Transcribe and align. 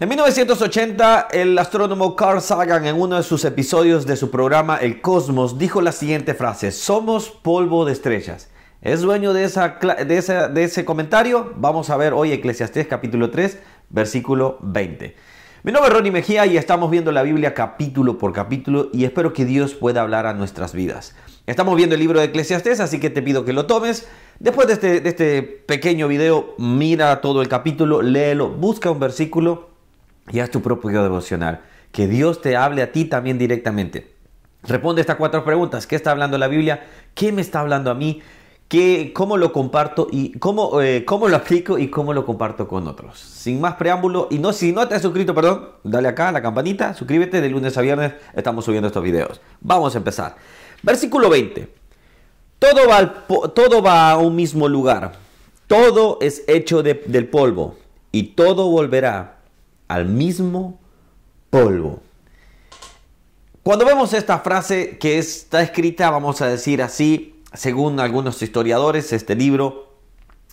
En 0.00 0.08
1980, 0.08 1.28
el 1.30 1.56
astrónomo 1.56 2.16
Carl 2.16 2.40
Sagan 2.40 2.84
en 2.84 3.00
uno 3.00 3.14
de 3.14 3.22
sus 3.22 3.44
episodios 3.44 4.04
de 4.06 4.16
su 4.16 4.28
programa 4.28 4.76
El 4.76 5.00
Cosmos 5.00 5.56
dijo 5.56 5.80
la 5.80 5.92
siguiente 5.92 6.34
frase, 6.34 6.72
somos 6.72 7.30
polvo 7.30 7.84
de 7.84 7.92
estrellas. 7.92 8.50
¿Es 8.82 9.02
dueño 9.02 9.32
de, 9.32 9.44
esa, 9.44 9.78
de, 9.78 10.48
de 10.52 10.64
ese 10.64 10.84
comentario? 10.84 11.52
Vamos 11.58 11.90
a 11.90 11.96
ver 11.96 12.12
hoy 12.12 12.32
Eclesiastés 12.32 12.88
capítulo 12.88 13.30
3, 13.30 13.60
versículo 13.88 14.58
20. 14.62 15.14
Mi 15.62 15.70
nombre 15.70 15.92
es 15.92 15.96
Ronnie 15.96 16.10
Mejía 16.10 16.44
y 16.46 16.56
estamos 16.56 16.90
viendo 16.90 17.12
la 17.12 17.22
Biblia 17.22 17.54
capítulo 17.54 18.18
por 18.18 18.32
capítulo 18.32 18.90
y 18.92 19.04
espero 19.04 19.32
que 19.32 19.44
Dios 19.44 19.74
pueda 19.74 20.02
hablar 20.02 20.26
a 20.26 20.34
nuestras 20.34 20.72
vidas. 20.72 21.14
Estamos 21.46 21.76
viendo 21.76 21.94
el 21.94 22.00
libro 22.00 22.18
de 22.18 22.26
Eclesiastés, 22.26 22.80
así 22.80 22.98
que 22.98 23.10
te 23.10 23.22
pido 23.22 23.44
que 23.44 23.52
lo 23.52 23.66
tomes. 23.66 24.08
Después 24.40 24.66
de 24.66 24.72
este, 24.72 25.00
de 25.00 25.08
este 25.08 25.42
pequeño 25.44 26.08
video, 26.08 26.56
mira 26.58 27.20
todo 27.20 27.42
el 27.42 27.48
capítulo, 27.48 28.02
léelo, 28.02 28.48
busca 28.48 28.90
un 28.90 28.98
versículo 28.98 29.73
y 30.30 30.40
haz 30.40 30.50
tu 30.50 30.62
propio 30.62 31.02
devocional. 31.02 31.60
Que 31.92 32.08
Dios 32.08 32.40
te 32.40 32.56
hable 32.56 32.82
a 32.82 32.92
ti 32.92 33.04
también 33.04 33.38
directamente. 33.38 34.14
Responde 34.62 35.00
estas 35.00 35.16
cuatro 35.16 35.44
preguntas. 35.44 35.86
¿Qué 35.86 35.96
está 35.96 36.10
hablando 36.10 36.38
la 36.38 36.48
Biblia? 36.48 36.86
¿Qué 37.14 37.32
me 37.32 37.42
está 37.42 37.60
hablando 37.60 37.90
a 37.90 37.94
mí? 37.94 38.22
¿Qué, 38.66 39.12
¿Cómo 39.14 39.36
lo 39.36 39.52
comparto 39.52 40.08
y 40.10 40.38
cómo, 40.38 40.80
eh, 40.80 41.04
cómo 41.04 41.28
lo 41.28 41.36
aplico 41.36 41.78
y 41.78 41.88
cómo 41.88 42.14
lo 42.14 42.24
comparto 42.24 42.66
con 42.66 42.88
otros? 42.88 43.20
Sin 43.20 43.60
más 43.60 43.74
preámbulo, 43.74 44.26
y 44.30 44.38
no, 44.38 44.52
si 44.52 44.72
no 44.72 44.88
te 44.88 44.94
has 44.94 45.02
suscrito, 45.02 45.34
perdón, 45.34 45.68
dale 45.84 46.08
acá 46.08 46.30
a 46.30 46.32
la 46.32 46.40
campanita, 46.40 46.94
suscríbete, 46.94 47.42
de 47.42 47.50
lunes 47.50 47.76
a 47.76 47.82
viernes 47.82 48.14
estamos 48.32 48.64
subiendo 48.64 48.88
estos 48.88 49.02
videos. 49.02 49.40
Vamos 49.60 49.94
a 49.94 49.98
empezar. 49.98 50.36
Versículo 50.82 51.28
20. 51.28 51.68
Todo 52.58 52.88
va, 52.88 53.26
todo 53.52 53.82
va 53.82 54.10
a 54.10 54.16
un 54.16 54.34
mismo 54.34 54.66
lugar. 54.66 55.12
Todo 55.66 56.18
es 56.20 56.42
hecho 56.46 56.82
del 56.82 57.28
polvo 57.28 57.76
y 58.12 58.34
todo 58.34 58.70
volverá 58.70 59.33
al 59.88 60.06
mismo 60.06 60.80
polvo. 61.50 62.00
Cuando 63.62 63.86
vemos 63.86 64.12
esta 64.12 64.40
frase 64.40 64.98
que 64.98 65.18
está 65.18 65.62
escrita, 65.62 66.10
vamos 66.10 66.42
a 66.42 66.48
decir 66.48 66.82
así, 66.82 67.42
según 67.54 67.98
algunos 67.98 68.42
historiadores, 68.42 69.12
este 69.12 69.34
libro 69.34 69.94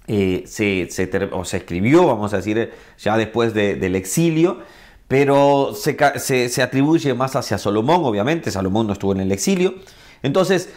eh, 0.08 0.44
se, 0.46 0.88
se, 0.90 1.10
escribió, 1.58 2.08
vamos 2.08 2.34
a 2.34 2.38
decir, 2.38 2.72
ya 2.98 3.18
después 3.18 3.54
del 3.54 3.96
exilio, 3.96 4.60
pero 5.08 5.74
se, 5.76 6.50
se, 6.50 6.62
atribuye 6.62 7.14
más 7.14 7.36
hacia 7.36 7.58
Salomón, 7.58 8.02
obviamente, 8.06 8.50
Salomón 8.50 8.88
no 8.88 8.94
estuvo 8.94 9.12
en 9.12 9.22
el 9.22 9.32
exilio. 9.32 9.76
Entonces, 10.24 10.70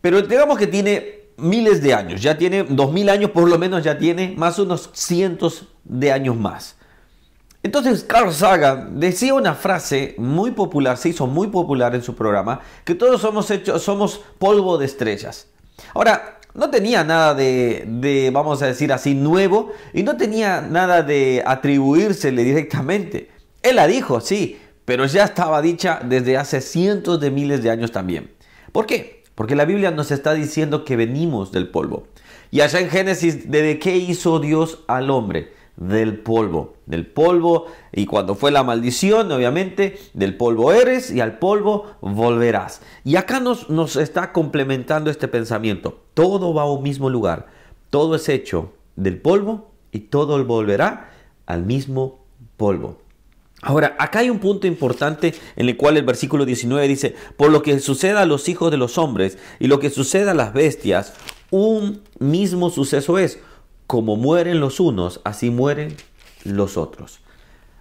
pero 0.00 0.22
digamos 0.22 0.58
que 0.58 0.66
tiene 0.66 1.20
miles 1.36 1.82
de 1.82 1.94
años, 1.94 2.22
ya 2.22 2.38
tiene 2.38 2.64
dos 2.64 2.92
mil 2.92 3.08
años, 3.08 3.30
por 3.30 3.48
lo 3.48 3.58
menos 3.58 3.82
ya 3.82 3.98
tiene 3.98 4.34
más 4.36 4.58
unos 4.58 4.90
cientos 4.92 5.68
de 5.84 6.12
años 6.12 6.36
más. 6.36 6.76
Entonces 7.62 8.04
Carl 8.04 8.32
Sagan 8.32 8.98
decía 8.98 9.34
una 9.34 9.54
frase 9.54 10.14
muy 10.16 10.52
popular, 10.52 10.96
se 10.96 11.10
hizo 11.10 11.26
muy 11.26 11.48
popular 11.48 11.94
en 11.94 12.02
su 12.02 12.14
programa, 12.14 12.60
que 12.84 12.94
todos 12.94 13.20
somos 13.20 13.50
hechos, 13.50 13.82
somos 13.82 14.22
polvo 14.38 14.78
de 14.78 14.86
estrellas. 14.86 15.48
Ahora, 15.94 16.38
no 16.54 16.70
tenía 16.70 17.04
nada 17.04 17.34
de, 17.34 18.30
vamos 18.32 18.62
a 18.62 18.66
decir 18.66 18.92
así, 18.92 19.14
nuevo 19.14 19.72
y 19.92 20.02
no 20.02 20.16
tenía 20.16 20.60
nada 20.62 21.02
de 21.02 21.42
atribuírsele 21.46 22.42
directamente. 22.42 23.30
Él 23.62 23.76
la 23.76 23.86
dijo, 23.86 24.20
sí, 24.20 24.58
pero 24.84 25.04
ya 25.04 25.24
estaba 25.24 25.62
dicha 25.62 26.00
desde 26.02 26.36
hace 26.36 26.60
cientos 26.60 27.20
de 27.20 27.30
miles 27.30 27.62
de 27.62 27.70
años 27.70 27.92
también. 27.92 28.32
¿Por 28.72 28.86
qué? 28.86 29.22
Porque 29.34 29.54
la 29.54 29.64
Biblia 29.64 29.90
nos 29.90 30.10
está 30.10 30.34
diciendo 30.34 30.84
que 30.84 30.96
venimos 30.96 31.52
del 31.52 31.68
polvo. 31.68 32.08
Y 32.50 32.62
allá 32.62 32.80
en 32.80 32.90
Génesis, 32.90 33.50
¿de 33.50 33.78
qué 33.78 33.96
hizo 33.96 34.40
Dios 34.40 34.80
al 34.88 35.10
hombre? 35.10 35.59
Del 35.80 36.18
polvo, 36.18 36.74
del 36.86 37.06
polvo, 37.06 37.66
y 37.90 38.06
cuando 38.06 38.34
fue 38.34 38.52
la 38.52 38.62
maldición, 38.62 39.32
obviamente, 39.32 39.98
del 40.12 40.36
polvo 40.36 40.72
eres 40.72 41.10
y 41.10 41.20
al 41.20 41.38
polvo 41.38 41.96
volverás. 42.02 42.82
Y 43.02 43.16
acá 43.16 43.40
nos, 43.40 43.70
nos 43.70 43.96
está 43.96 44.32
complementando 44.32 45.10
este 45.10 45.26
pensamiento. 45.26 46.02
Todo 46.14 46.54
va 46.54 46.62
a 46.62 46.70
un 46.70 46.82
mismo 46.82 47.08
lugar, 47.08 47.46
todo 47.88 48.14
es 48.14 48.28
hecho 48.28 48.74
del 48.94 49.18
polvo 49.18 49.70
y 49.90 50.00
todo 50.00 50.44
volverá 50.44 51.10
al 51.46 51.64
mismo 51.64 52.20
polvo. 52.58 52.98
Ahora, 53.62 53.96
acá 53.98 54.20
hay 54.20 54.30
un 54.30 54.38
punto 54.38 54.66
importante 54.66 55.34
en 55.56 55.68
el 55.68 55.76
cual 55.76 55.96
el 55.96 56.04
versículo 56.04 56.44
19 56.44 56.88
dice, 56.88 57.14
por 57.36 57.50
lo 57.50 57.62
que 57.62 57.78
suceda 57.80 58.22
a 58.22 58.26
los 58.26 58.48
hijos 58.48 58.70
de 58.70 58.76
los 58.76 58.98
hombres 58.98 59.38
y 59.58 59.66
lo 59.66 59.80
que 59.80 59.90
suceda 59.90 60.32
a 60.32 60.34
las 60.34 60.52
bestias, 60.52 61.14
un 61.50 62.02
mismo 62.18 62.70
suceso 62.70 63.18
es 63.18 63.40
como 63.90 64.14
mueren 64.14 64.60
los 64.60 64.78
unos, 64.78 65.20
así 65.24 65.50
mueren 65.50 65.96
los 66.44 66.76
otros. 66.76 67.18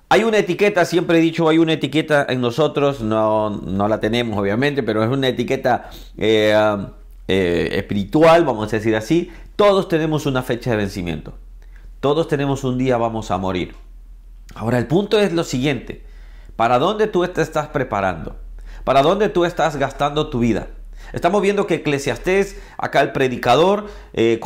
Hay 0.09 0.23
una 0.23 0.39
etiqueta, 0.39 0.83
siempre 0.85 1.19
he 1.19 1.21
dicho, 1.21 1.47
hay 1.47 1.59
una 1.59 1.73
etiqueta 1.73 2.25
en 2.27 2.41
nosotros, 2.41 3.01
no, 3.01 3.51
no 3.51 3.87
la 3.87 3.99
tenemos 3.99 4.39
obviamente, 4.39 4.81
pero 4.81 5.03
es 5.03 5.09
una 5.11 5.27
etiqueta 5.27 5.91
eh, 6.17 6.51
eh, 7.27 7.69
espiritual, 7.73 8.43
vamos 8.43 8.73
a 8.73 8.77
decir 8.77 8.95
así. 8.95 9.29
Todos 9.55 9.87
tenemos 9.87 10.25
una 10.25 10.41
fecha 10.41 10.71
de 10.71 10.77
vencimiento. 10.77 11.35
Todos 11.99 12.27
tenemos 12.27 12.63
un 12.63 12.79
día 12.79 12.97
vamos 12.97 13.29
a 13.29 13.37
morir. 13.37 13.75
Ahora 14.55 14.79
el 14.79 14.87
punto 14.87 15.19
es 15.19 15.31
lo 15.31 15.43
siguiente. 15.43 16.07
¿Para 16.55 16.79
dónde 16.79 17.05
tú 17.05 17.27
te 17.27 17.43
estás 17.43 17.67
preparando? 17.67 18.35
¿Para 18.83 19.03
dónde 19.03 19.29
tú 19.29 19.45
estás 19.45 19.75
gastando 19.75 20.31
tu 20.31 20.39
vida? 20.39 20.69
Estamos 21.13 21.41
viendo 21.41 21.67
que 21.67 21.75
Eclesiastés, 21.75 22.57
acá 22.77 23.01
el 23.01 23.11
predicador, 23.11 23.87
eh, 24.13 24.39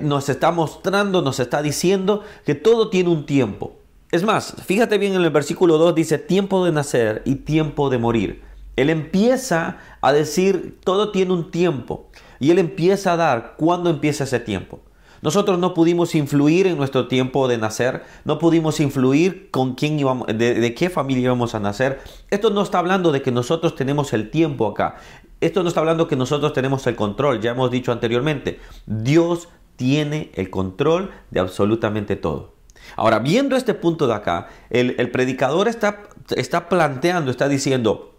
nos 0.00 0.28
está 0.28 0.50
mostrando, 0.52 1.22
nos 1.22 1.40
está 1.40 1.62
diciendo 1.62 2.22
que 2.44 2.54
todo 2.54 2.90
tiene 2.90 3.10
un 3.10 3.26
tiempo. 3.26 3.76
Es 4.10 4.24
más, 4.24 4.56
fíjate 4.66 4.98
bien 4.98 5.14
en 5.14 5.22
el 5.22 5.30
versículo 5.30 5.78
2 5.78 5.94
dice 5.94 6.18
tiempo 6.18 6.64
de 6.64 6.72
nacer 6.72 7.22
y 7.24 7.36
tiempo 7.36 7.90
de 7.90 7.98
morir. 7.98 8.42
Él 8.76 8.90
empieza 8.90 9.78
a 10.00 10.12
decir 10.12 10.78
todo 10.82 11.12
tiene 11.12 11.32
un 11.32 11.50
tiempo 11.50 12.08
y 12.40 12.50
él 12.50 12.58
empieza 12.58 13.12
a 13.12 13.16
dar 13.16 13.54
cuándo 13.56 13.88
empieza 13.88 14.24
ese 14.24 14.40
tiempo. 14.40 14.80
Nosotros 15.22 15.58
no 15.58 15.74
pudimos 15.74 16.14
influir 16.14 16.66
en 16.66 16.78
nuestro 16.78 17.06
tiempo 17.06 17.46
de 17.46 17.58
nacer, 17.58 18.02
no 18.24 18.38
pudimos 18.38 18.80
influir 18.80 19.50
con 19.50 19.74
quién 19.74 19.98
íbamos, 19.98 20.26
de, 20.26 20.54
de, 20.54 20.74
qué 20.74 20.88
familia 20.88 21.24
íbamos 21.24 21.54
a 21.54 21.60
nacer. 21.60 22.00
Esto 22.30 22.48
no 22.50 22.62
está 22.62 22.78
hablando 22.78 23.12
de 23.12 23.20
que 23.20 23.30
nosotros 23.30 23.76
tenemos 23.76 24.14
el 24.14 24.30
tiempo 24.30 24.66
acá. 24.66 24.96
Esto 25.40 25.62
no 25.62 25.68
está 25.68 25.80
hablando 25.80 26.06
que 26.06 26.16
nosotros 26.16 26.52
tenemos 26.52 26.86
el 26.86 26.96
control, 26.96 27.40
ya 27.40 27.52
hemos 27.52 27.70
dicho 27.70 27.92
anteriormente. 27.92 28.60
Dios 28.86 29.48
tiene 29.76 30.30
el 30.34 30.50
control 30.50 31.10
de 31.30 31.40
absolutamente 31.40 32.16
todo. 32.16 32.54
Ahora, 32.96 33.18
viendo 33.18 33.56
este 33.56 33.74
punto 33.74 34.06
de 34.06 34.14
acá, 34.14 34.48
el, 34.68 35.10
predicador 35.10 35.68
está, 35.68 36.02
está 36.36 36.68
planteando, 36.68 37.30
está 37.30 37.48
diciendo, 37.48 38.14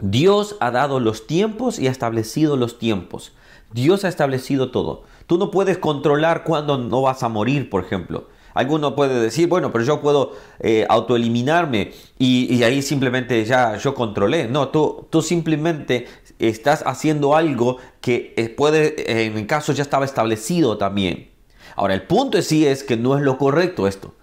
Dios 0.00 0.56
ha 0.60 0.70
dado 0.70 0.98
los 0.98 1.26
tiempos 1.26 1.78
y 1.78 1.86
ha 1.86 1.90
establecido 1.90 2.56
los 2.56 2.78
tiempos. 2.78 3.32
Dios 3.72 4.04
ha 4.04 4.08
establecido 4.08 4.70
todo. 4.70 5.04
Tú 5.26 5.38
no 5.38 5.50
puedes 5.50 5.78
controlar 5.78 6.44
cuándo 6.44 6.78
no 6.78 7.02
vas 7.02 7.22
a 7.22 7.28
morir, 7.28 7.70
por 7.70 7.84
ejemplo. 7.84 8.28
Alguno 8.54 8.94
puede 8.94 9.20
decir, 9.20 9.48
bueno, 9.48 9.72
pero 9.72 9.84
yo 9.84 10.00
puedo 10.00 10.32
eh, 10.60 10.86
autoeliminarme 10.88 11.92
y, 12.18 12.62
ahí 12.62 12.82
simplemente 12.82 13.44
ya 13.44 13.76
yo 13.76 13.94
controlé. 13.94 14.48
No, 14.48 14.68
tú, 14.68 15.06
tú 15.10 15.22
simplemente 15.22 16.06
estás 16.38 16.82
haciendo 16.86 17.36
algo 17.36 17.78
que 18.00 18.32
eh, 18.36 18.48
puede, 18.48 19.26
en 19.26 19.46
caso 19.46 19.72
ya 19.72 19.82
estaba 19.82 20.04
establecido 20.04 20.78
también. 20.78 21.30
Ahora, 21.76 21.94
el 21.94 22.02
punto 22.02 22.40
sí 22.42 22.66
es 22.66 22.84
que 22.84 22.96
no 22.96 23.16
es 23.16 23.22
lo 23.22 23.38
correcto 23.38 23.88
esto. 23.88 24.14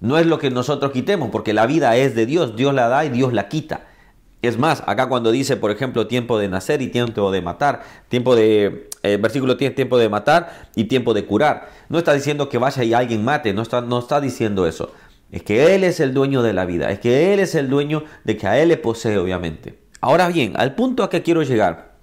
No 0.00 0.18
es 0.18 0.26
lo 0.26 0.38
que 0.38 0.50
nosotros 0.50 0.92
quitemos, 0.92 1.30
porque 1.30 1.52
la 1.52 1.66
vida 1.66 1.96
es 1.96 2.14
de 2.14 2.26
Dios, 2.26 2.54
Dios 2.54 2.72
la 2.74 2.88
da 2.88 3.04
y 3.04 3.08
Dios 3.08 3.32
la 3.32 3.48
quita. 3.48 3.86
Es 4.40 4.56
más, 4.56 4.84
acá 4.86 5.08
cuando 5.08 5.32
dice, 5.32 5.56
por 5.56 5.70
ejemplo, 5.72 6.06
tiempo 6.06 6.38
de 6.38 6.48
nacer 6.48 6.80
y 6.80 6.88
tiempo 6.88 7.32
de 7.32 7.42
matar, 7.42 7.82
tiempo 8.08 8.36
de, 8.36 8.88
eh, 9.02 9.18
versículo 9.20 9.56
tiene 9.56 9.74
tiempo 9.74 9.98
de 9.98 10.08
matar 10.08 10.68
y 10.76 10.84
tiempo 10.84 11.12
de 11.12 11.24
curar. 11.24 11.70
No 11.88 11.98
está 11.98 12.12
diciendo 12.12 12.48
que 12.48 12.58
vaya 12.58 12.84
y 12.84 12.94
alguien 12.94 13.24
mate, 13.24 13.52
no 13.52 13.62
está, 13.62 13.80
no 13.80 13.98
está 13.98 14.20
diciendo 14.20 14.66
eso. 14.66 14.92
Es 15.32 15.42
que 15.42 15.74
Él 15.74 15.82
es 15.82 15.98
el 15.98 16.14
dueño 16.14 16.42
de 16.42 16.52
la 16.52 16.66
vida, 16.66 16.90
es 16.90 17.00
que 17.00 17.34
Él 17.34 17.40
es 17.40 17.54
el 17.56 17.68
dueño 17.68 18.04
de 18.24 18.36
que 18.36 18.46
a 18.46 18.58
Él 18.60 18.68
le 18.68 18.76
posee, 18.76 19.18
obviamente. 19.18 19.78
Ahora 20.00 20.28
bien, 20.28 20.52
al 20.56 20.76
punto 20.76 21.02
a 21.02 21.10
que 21.10 21.22
quiero 21.22 21.42
llegar. 21.42 21.96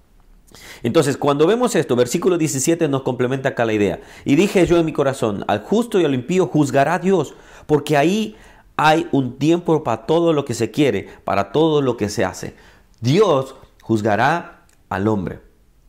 Entonces, 0.82 1.16
cuando 1.16 1.46
vemos 1.46 1.74
esto, 1.74 1.96
versículo 1.96 2.38
17 2.38 2.86
nos 2.88 3.02
complementa 3.02 3.50
acá 3.50 3.64
la 3.64 3.72
idea. 3.72 4.00
Y 4.24 4.36
dije 4.36 4.66
yo 4.66 4.78
en 4.78 4.84
mi 4.84 4.92
corazón, 4.92 5.44
al 5.48 5.62
justo 5.62 5.98
y 6.00 6.04
al 6.04 6.14
impío 6.14 6.46
juzgará 6.46 6.98
Dios, 6.98 7.34
porque 7.66 7.96
ahí 7.96 8.36
hay 8.76 9.08
un 9.12 9.38
tiempo 9.38 9.82
para 9.82 10.06
todo 10.06 10.32
lo 10.32 10.44
que 10.44 10.54
se 10.54 10.70
quiere, 10.70 11.08
para 11.24 11.52
todo 11.52 11.82
lo 11.82 11.96
que 11.96 12.08
se 12.08 12.24
hace. 12.24 12.54
Dios 13.00 13.56
juzgará 13.82 14.64
al 14.88 15.08
hombre. 15.08 15.40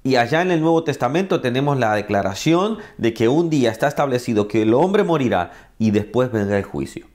Y 0.03 0.15
allá 0.15 0.41
en 0.41 0.51
el 0.51 0.61
Nuevo 0.61 0.83
Testamento 0.83 1.41
tenemos 1.41 1.77
la 1.77 1.93
declaración 1.93 2.77
de 2.97 3.13
que 3.13 3.27
un 3.27 3.49
día 3.49 3.71
está 3.71 3.87
establecido 3.87 4.47
que 4.47 4.61
el 4.61 4.73
hombre 4.73 5.03
morirá 5.03 5.51
y 5.77 5.91
después 5.91 6.31
vendrá 6.31 6.57
el 6.57 6.63
juicio. 6.63 7.07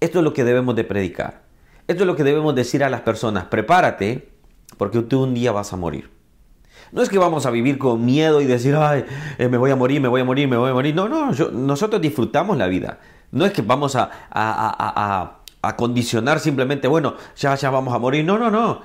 Esto 0.00 0.18
es 0.18 0.24
lo 0.24 0.32
que 0.32 0.44
debemos 0.44 0.74
de 0.74 0.84
predicar. 0.84 1.42
Esto 1.86 2.02
es 2.02 2.06
lo 2.08 2.16
que 2.16 2.24
debemos 2.24 2.54
decir 2.56 2.82
a 2.82 2.90
las 2.90 3.02
personas. 3.02 3.44
Prepárate 3.44 4.30
porque 4.76 5.00
tú 5.02 5.22
un 5.22 5.34
día 5.34 5.52
vas 5.52 5.72
a 5.72 5.76
morir. 5.76 6.10
No 6.92 7.02
es 7.02 7.08
que 7.08 7.18
vamos 7.18 7.46
a 7.46 7.50
vivir 7.50 7.78
con 7.78 8.04
miedo 8.04 8.40
y 8.40 8.46
decir, 8.46 8.74
ay, 8.76 9.04
eh, 9.38 9.48
me 9.48 9.56
voy 9.56 9.70
a 9.70 9.76
morir, 9.76 10.00
me 10.00 10.08
voy 10.08 10.20
a 10.20 10.24
morir, 10.24 10.48
me 10.48 10.56
voy 10.56 10.70
a 10.70 10.74
morir. 10.74 10.94
No, 10.94 11.08
no, 11.08 11.30
nosotros 11.52 12.00
disfrutamos 12.00 12.56
la 12.56 12.66
vida. 12.66 12.98
No 13.32 13.44
es 13.44 13.52
que 13.52 13.62
vamos 13.62 13.96
a, 13.96 14.10
a 15.66 15.76
condicionar 15.76 16.40
simplemente, 16.40 16.88
bueno, 16.88 17.14
ya, 17.36 17.54
ya 17.54 17.70
vamos 17.70 17.94
a 17.94 17.98
morir. 17.98 18.24
No, 18.24 18.38
no, 18.38 18.50
no. 18.50 18.82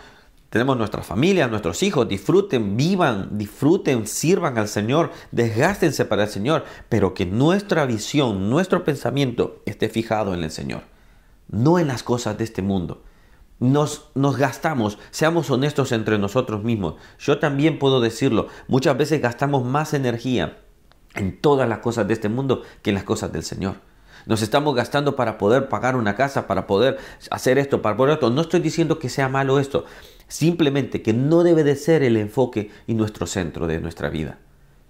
Tenemos 0.51 0.75
nuestra 0.75 1.01
familia, 1.01 1.47
nuestros 1.47 1.81
hijos, 1.81 2.09
disfruten, 2.09 2.75
vivan, 2.75 3.37
disfruten, 3.37 4.05
sirvan 4.05 4.57
al 4.57 4.67
Señor, 4.67 5.11
desgástense 5.31 6.03
para 6.03 6.23
el 6.23 6.29
Señor, 6.29 6.65
pero 6.89 7.13
que 7.13 7.25
nuestra 7.25 7.85
visión, 7.85 8.49
nuestro 8.49 8.83
pensamiento 8.83 9.61
esté 9.65 9.87
fijado 9.87 10.33
en 10.33 10.43
el 10.43 10.51
Señor, 10.51 10.81
no 11.47 11.79
en 11.79 11.87
las 11.87 12.03
cosas 12.03 12.37
de 12.37 12.43
este 12.43 12.61
mundo. 12.61 13.01
Nos, 13.59 14.09
nos, 14.13 14.35
gastamos, 14.35 14.97
seamos 15.11 15.49
honestos 15.51 15.93
entre 15.93 16.17
nosotros 16.17 16.65
mismos. 16.65 16.95
Yo 17.17 17.39
también 17.39 17.79
puedo 17.79 18.01
decirlo, 18.01 18.47
muchas 18.67 18.97
veces 18.97 19.21
gastamos 19.21 19.63
más 19.63 19.93
energía 19.93 20.57
en 21.13 21.39
todas 21.39 21.69
las 21.69 21.79
cosas 21.79 22.09
de 22.09 22.13
este 22.15 22.27
mundo 22.27 22.63
que 22.81 22.89
en 22.89 22.95
las 22.95 23.05
cosas 23.05 23.31
del 23.31 23.43
Señor. 23.43 23.75
Nos 24.25 24.41
estamos 24.41 24.75
gastando 24.75 25.15
para 25.15 25.37
poder 25.37 25.69
pagar 25.69 25.95
una 25.95 26.15
casa, 26.15 26.47
para 26.47 26.67
poder 26.67 26.97
hacer 27.29 27.57
esto, 27.57 27.81
para 27.81 27.97
poder 27.97 28.13
esto. 28.13 28.29
No 28.29 28.41
estoy 28.41 28.59
diciendo 28.59 28.99
que 28.99 29.09
sea 29.09 29.29
malo 29.29 29.59
esto, 29.59 29.85
simplemente 30.27 31.01
que 31.01 31.13
no 31.13 31.43
debe 31.43 31.63
de 31.63 31.75
ser 31.75 32.03
el 32.03 32.17
enfoque 32.17 32.71
y 32.87 32.93
nuestro 32.93 33.27
centro 33.27 33.67
de 33.67 33.79
nuestra 33.79 34.09
vida. 34.09 34.37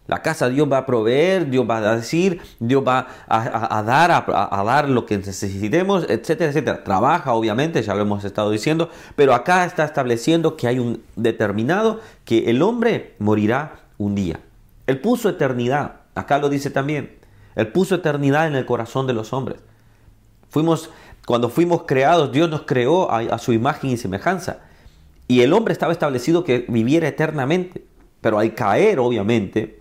La 0.08 0.22
casa 0.22 0.50
Dios 0.50 0.70
va 0.70 0.80
a 0.80 0.86
proveer, 0.86 1.50
Dios 1.50 1.66
va 1.70 1.78
a 1.78 1.96
decir, 1.96 2.42
Dios 2.60 2.84
va 2.86 3.08
a, 3.28 3.82
dar, 3.84 4.12
a, 4.12 4.64
dar 4.66 4.90
lo 4.90 5.06
que 5.06 5.16
necesitemos, 5.18 6.06
etcétera, 6.10 6.50
etcétera. 6.50 6.84
Trabaja, 6.84 7.34
obviamente, 7.34 7.82
ya 7.82 7.94
lo 7.94 8.02
hemos 8.02 8.26
estado 8.26 8.52
diciendo, 8.52 8.90
pero 9.16 9.34
acá 9.34 9.64
está 9.64 9.86
estableciendo 9.86 10.58
que 10.58 10.68
hay 10.68 10.80
un 10.80 11.02
determinado 11.16 12.02
que 12.26 12.50
el 12.50 12.62
hombre 12.62 13.16
morirá 13.20 13.76
un 13.98 14.16
día. 14.16 14.42
Él 14.88 15.00
puso 15.00 15.30
eternidad, 15.30 16.02
acá 16.16 16.40
lo 16.40 16.50
dice 16.50 16.72
también. 16.72 17.21
Él 17.56 17.68
puso 17.68 17.96
eternidad 17.96 18.48
en 18.48 18.56
el 18.56 18.66
corazón 18.66 19.08
de 19.08 19.14
los 19.14 19.34
hombres. 19.34 19.60
Fuimos, 20.50 20.90
cuando 21.26 21.50
fuimos 21.50 21.84
creados, 21.84 22.32
Dios 22.32 22.50
nos 22.50 22.64
creó 22.64 23.12
a, 23.12 23.38
su 23.38 23.54
imagen 23.54 23.90
y 23.90 23.98
semejanza. 23.98 24.60
Y 25.28 25.42
el 25.42 25.54
hombre 25.54 25.74
estaba 25.74 25.94
establecido 25.94 26.44
que 26.44 26.66
viviera 26.68 27.08
eternamente. 27.08 27.86
Pero 28.20 28.38
al 28.40 28.54
caer, 28.54 29.00
obviamente, 29.00 29.80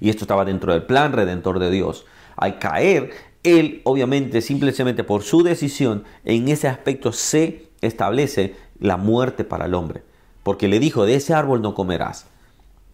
y 0.00 0.10
esto 0.10 0.24
estaba 0.24 0.44
dentro 0.44 0.72
del 0.72 0.84
plan 0.84 1.12
redentor 1.12 1.58
de 1.58 1.70
Dios, 1.70 2.06
al 2.36 2.58
caer, 2.58 3.10
él, 3.42 3.82
obviamente, 3.84 4.40
simplemente 4.40 5.04
por 5.04 5.22
su 5.22 5.42
decisión, 5.42 6.04
en 6.24 6.48
ese 6.48 6.66
aspecto 6.66 7.12
se 7.12 7.68
establece 7.80 8.56
la 8.80 8.96
muerte 8.96 9.44
para 9.44 9.66
el 9.66 9.74
hombre. 9.74 10.02
Porque 10.42 10.66
le 10.66 10.80
dijo, 10.80 11.06
de 11.06 11.16
ese 11.16 11.34
árbol 11.34 11.62
no 11.62 11.74
comerás. 11.74 12.26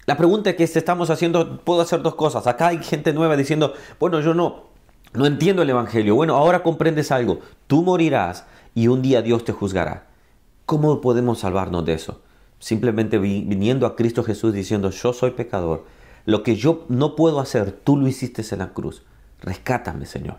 La 0.07 0.17
pregunta 0.17 0.57
que 0.57 0.65
estamos 0.65 1.11
haciendo, 1.11 1.61
puedo 1.61 1.81
hacer 1.81 2.03
dos 2.03 2.15
cosas. 2.15 2.47
Acá 2.47 2.69
hay 2.69 2.83
gente 2.83 3.13
nueva 3.13 3.37
diciendo, 3.37 3.75
bueno, 3.99 4.21
yo 4.21 4.35
no, 4.35 4.65
no 5.13 5.27
entiendo 5.27 5.63
el 5.63 5.71
Evangelio. 5.71 6.15
Bueno, 6.15 6.37
ahora 6.37 6.63
comprendes 6.63 7.13
algo. 7.13 7.41
Tú 7.67 7.83
morirás 7.83 8.47
y 8.75 8.89
un 8.89 9.03
día 9.03 9.23
Dios 9.23 9.45
te 9.45 9.53
juzgará. 9.53 10.07
¿Cómo 10.67 11.01
podemos 11.01 11.41
salvarnos 11.41 11.85
de 11.85 11.95
eso? 11.95 12.23
Simplemente 12.59 13.19
viniendo 13.19 13.87
a 13.87 13.97
Cristo 13.97 14.23
Jesús 14.23 14.53
diciendo, 14.53 14.91
yo 14.91 15.13
soy 15.13 15.33
pecador. 15.33 15.85
Lo 16.27 16.43
que 16.43 16.57
yo 16.57 16.85
no 16.89 17.17
puedo 17.17 17.41
hacer, 17.41 17.73
tú 17.73 17.97
lo 17.97 18.07
hiciste 18.07 18.45
en 18.53 18.59
la 18.59 18.73
cruz. 18.73 19.03
Rescátame, 19.41 20.07
Señor. 20.07 20.37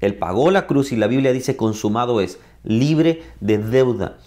Él 0.00 0.16
pagó 0.16 0.50
la 0.50 0.66
cruz 0.66 0.92
y 0.92 0.96
la 0.96 1.06
Biblia 1.06 1.32
dice, 1.32 1.56
consumado 1.56 2.20
es, 2.20 2.38
libre 2.62 3.22
de 3.40 3.58
deuda. 3.58 4.18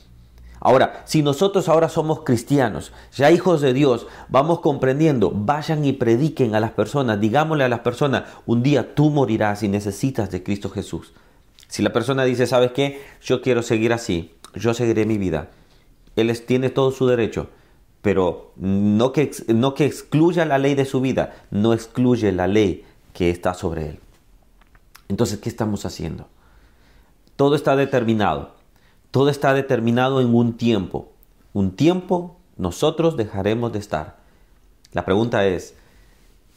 Ahora, 0.60 1.04
si 1.06 1.22
nosotros 1.22 1.70
ahora 1.70 1.88
somos 1.88 2.24
cristianos, 2.24 2.92
ya 3.16 3.32
hijos 3.32 3.62
de 3.62 3.74
Dios, 3.74 4.08
vamos 4.28 4.60
comprendiendo, 4.60 5.32
vayan 5.32 5.86
y 5.86 5.94
prediquen 5.94 6.56
a 6.56 6.60
las 6.60 6.72
personas, 6.72 7.20
digámosle 7.20 7.64
a 7.64 7.70
las 7.70 7.82
personas, 7.82 8.24
un 8.46 8.64
día 8.64 8.96
tú 8.96 9.10
morirás 9.10 9.64
y 9.64 9.68
necesitas 9.68 10.32
de 10.32 10.44
Cristo 10.44 10.70
Jesús. 10.70 11.14
Si 11.68 11.84
la 11.84 11.94
persona 11.94 12.24
dice, 12.24 12.48
¿sabes 12.48 12.72
qué? 12.72 13.02
Yo 13.22 13.42
quiero 13.42 13.62
seguir 13.62 13.94
así, 13.94 14.34
yo 14.56 14.74
seguiré 14.74 15.06
mi 15.06 15.18
vida. 15.18 15.50
Él 16.16 16.36
tiene 16.46 16.70
todo 16.70 16.92
su 16.92 17.06
derecho, 17.06 17.50
pero 18.02 18.54
no 18.56 19.12
que, 19.12 19.32
no 19.48 19.76
que 19.76 19.86
excluya 19.86 20.46
la 20.46 20.58
ley 20.58 20.74
de 20.74 20.86
su 20.86 21.02
vida, 21.02 21.36
no 21.52 21.74
excluye 21.74 22.32
la 22.32 22.48
ley 22.48 22.84
que 23.14 23.30
está 23.30 23.54
sobre 23.54 23.90
él. 23.90 24.00
Entonces, 25.10 25.40
¿qué 25.40 25.50
estamos 25.50 25.86
haciendo? 25.86 26.28
Todo 27.36 27.56
está 27.56 27.76
determinado. 27.76 28.57
Todo 29.12 29.30
está 29.30 29.54
determinado 29.54 30.22
en 30.22 30.34
un 30.34 30.58
tiempo. 30.58 31.12
Un 31.54 31.76
tiempo 31.76 32.38
nosotros 32.58 33.18
dejaremos 33.18 33.72
de 33.74 33.80
estar. 33.80 34.18
La 34.94 35.06
pregunta 35.06 35.46
es, 35.46 35.76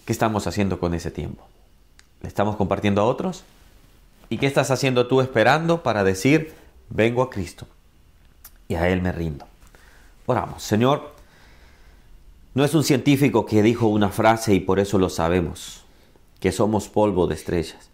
¿qué 0.05 0.13
estamos 0.13 0.47
haciendo 0.47 0.79
con 0.81 0.95
ese 0.95 1.11
tiempo? 1.11 1.45
¿Le 2.23 2.29
estamos 2.29 2.57
compartiendo 2.57 3.01
a 3.01 3.05
otros? 3.05 3.45
¿Y 4.29 4.39
qué 4.39 4.47
estás 4.47 4.71
haciendo 4.71 5.07
tú 5.07 5.21
esperando 5.21 5.83
para 5.83 6.05
decir, 6.05 6.55
vengo 6.89 7.23
a 7.23 7.31
Cristo 7.31 7.67
y 8.69 8.75
a 8.75 8.89
Él 8.89 9.03
me 9.03 9.13
rindo? 9.13 9.47
Oramos, 10.27 10.63
Señor, 10.63 11.15
no 12.55 12.65
es 12.65 12.75
un 12.75 12.85
científico 12.85 13.47
que 13.47 13.63
dijo 13.63 13.87
una 13.87 14.11
frase 14.11 14.55
y 14.55 14.61
por 14.61 14.81
eso 14.81 14.99
lo 14.99 15.09
sabemos, 15.09 15.83
que 16.41 16.53
somos 16.53 16.89
polvo 16.89 17.27
de 17.27 17.35
estrellas. 17.35 17.91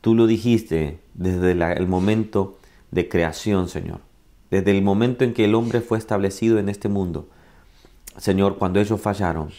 Tú 0.00 0.14
lo 0.14 0.26
dijiste 0.26 1.00
desde 1.14 1.52
el 1.52 1.86
momento 1.88 2.58
de 2.94 3.08
creación, 3.08 3.68
Señor. 3.68 4.00
Desde 4.50 4.70
el 4.70 4.80
momento 4.80 5.24
en 5.24 5.34
que 5.34 5.44
el 5.44 5.56
hombre 5.56 5.80
fue 5.80 5.98
establecido 5.98 6.58
en 6.60 6.68
este 6.68 6.88
mundo. 6.88 7.28
Señor, 8.16 8.56
cuando 8.56 8.78
ellos 8.78 9.00
fallaron, 9.00 9.50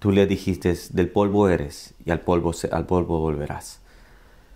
tú 0.00 0.10
le 0.10 0.26
dijiste, 0.26 0.76
del 0.90 1.08
polvo 1.08 1.48
eres 1.48 1.94
y 2.04 2.10
al 2.10 2.20
polvo, 2.20 2.52
al 2.72 2.86
polvo 2.86 3.20
volverás. 3.20 3.80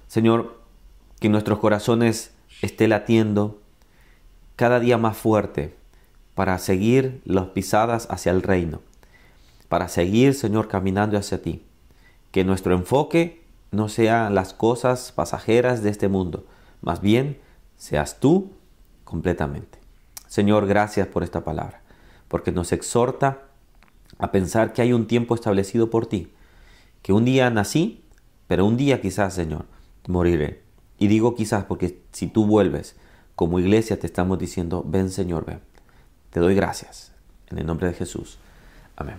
Señor, 0.09 0.61
que 1.21 1.29
nuestros 1.29 1.61
corazones 1.61 2.33
esté 2.63 2.89
latiendo 2.89 3.61
cada 4.57 4.81
día 4.81 4.99
más 4.99 5.17
fuerte 5.17 5.77
para 6.35 6.59
seguir 6.59 7.23
las 7.25 7.47
pisadas 7.47 8.09
hacia 8.11 8.33
el 8.33 8.43
reino, 8.43 8.81
para 9.69 9.87
seguir, 9.87 10.35
Señor, 10.35 10.67
caminando 10.67 11.17
hacia 11.17 11.41
ti. 11.41 11.63
Que 12.33 12.43
nuestro 12.43 12.75
enfoque 12.75 13.45
no 13.71 13.89
sea 13.89 14.31
las 14.31 14.53
cosas 14.53 15.13
pasajeras 15.13 15.85
de 15.85 15.91
este 15.91 16.09
mundo, 16.09 16.45
más 16.81 17.01
bien 17.01 17.44
seas 17.77 18.21
tú 18.21 18.53
completamente. 19.05 19.79
Señor, 20.27 20.67
gracias 20.67 21.07
por 21.07 21.23
esta 21.23 21.45
palabra, 21.45 21.83
porque 22.29 22.53
nos 22.53 22.73
exhorta 22.73 23.43
a 24.19 24.33
pensar 24.33 24.73
que 24.73 24.83
hay 24.83 24.93
un 24.93 25.07
tiempo 25.07 25.35
establecido 25.35 25.91
por 25.91 26.07
ti, 26.07 26.33
que 27.03 27.13
un 27.13 27.25
día 27.25 27.51
nací, 27.51 28.03
pero 28.47 28.67
un 28.67 28.77
día 28.77 29.01
quizás, 29.01 29.35
Señor, 29.35 29.67
moriré. 30.07 30.63
Y 30.99 31.07
digo 31.07 31.35
quizás 31.35 31.65
porque 31.65 32.01
si 32.13 32.27
tú 32.27 32.47
vuelves, 32.47 32.97
como 33.35 33.59
iglesia 33.59 33.99
te 33.99 34.07
estamos 34.07 34.39
diciendo, 34.39 34.85
ven 34.87 35.11
Señor, 35.11 35.45
ven. 35.45 35.61
Te 36.31 36.41
doy 36.41 36.55
gracias. 36.55 37.13
En 37.49 37.59
el 37.59 37.67
nombre 37.67 37.89
de 37.89 37.95
Jesús. 37.95 38.39
Amén. 38.97 39.17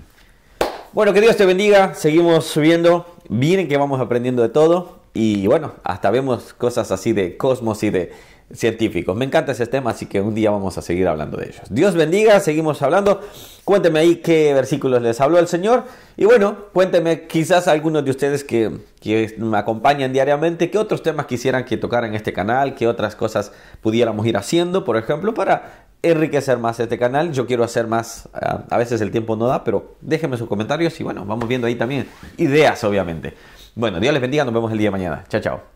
Bueno, 0.93 1.13
que 1.13 1.21
Dios 1.21 1.35
te 1.37 1.45
bendiga. 1.45 1.93
Seguimos 1.93 2.45
subiendo. 2.45 3.05
Miren 3.29 3.67
que 3.67 3.77
vamos 3.77 3.99
aprendiendo 3.99 4.41
de 4.41 4.49
todo. 4.49 4.99
Y 5.13 5.47
bueno, 5.47 5.73
hasta 5.83 6.11
vemos 6.11 6.53
cosas 6.53 6.91
así 6.91 7.13
de 7.13 7.37
cosmos 7.37 7.83
y 7.83 7.89
de 7.89 8.13
científicos. 8.53 9.15
Me 9.15 9.25
encanta 9.25 9.51
ese 9.51 9.67
tema, 9.67 9.91
así 9.91 10.05
que 10.05 10.21
un 10.21 10.35
día 10.35 10.51
vamos 10.51 10.77
a 10.77 10.81
seguir 10.81 11.07
hablando 11.07 11.37
de 11.37 11.47
ellos. 11.47 11.61
Dios 11.69 11.95
bendiga, 11.95 12.39
seguimos 12.39 12.81
hablando. 12.81 13.21
Cuénteme 13.63 13.99
ahí 13.99 14.17
qué 14.17 14.53
versículos 14.53 15.01
les 15.01 15.19
habló 15.19 15.39
el 15.39 15.47
Señor. 15.47 15.83
Y 16.15 16.25
bueno, 16.25 16.55
cuénteme 16.71 17.25
quizás 17.27 17.67
algunos 17.67 18.05
de 18.05 18.11
ustedes 18.11 18.43
que, 18.43 18.71
que 19.01 19.35
me 19.39 19.57
acompañan 19.57 20.13
diariamente, 20.13 20.69
qué 20.69 20.77
otros 20.77 21.01
temas 21.01 21.25
quisieran 21.25 21.65
que 21.65 21.77
tocara 21.77 22.07
en 22.07 22.13
este 22.13 22.33
canal, 22.33 22.75
qué 22.75 22.87
otras 22.87 23.15
cosas 23.15 23.51
pudiéramos 23.81 24.25
ir 24.27 24.37
haciendo, 24.37 24.85
por 24.85 24.97
ejemplo, 24.97 25.33
para 25.33 25.85
enriquecer 26.03 26.57
más 26.59 26.79
este 26.79 26.99
canal. 26.99 27.31
Yo 27.31 27.47
quiero 27.47 27.63
hacer 27.63 27.87
más, 27.87 28.29
ah, 28.33 28.63
a 28.69 28.77
veces 28.77 29.01
el 29.01 29.11
tiempo 29.11 29.35
no 29.35 29.47
da, 29.47 29.63
pero 29.63 29.95
déjenme 30.01 30.37
sus 30.37 30.47
comentarios 30.47 30.99
y 30.99 31.03
bueno, 31.03 31.25
vamos 31.25 31.47
viendo 31.47 31.67
ahí 31.67 31.75
también 31.75 32.07
ideas, 32.37 32.83
obviamente. 32.83 33.33
Bueno, 33.73 33.99
Dios 33.99 34.13
les 34.13 34.21
bendiga, 34.21 34.45
nos 34.45 34.53
vemos 34.53 34.71
el 34.71 34.77
día 34.77 34.87
de 34.87 34.91
mañana. 34.91 35.23
Chao, 35.27 35.41
chao. 35.41 35.74